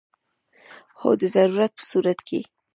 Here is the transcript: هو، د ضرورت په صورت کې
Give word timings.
هو، 0.99 1.09
د 1.21 1.23
ضرورت 1.35 1.71
په 1.77 1.83
صورت 1.89 2.19
کې 2.27 2.39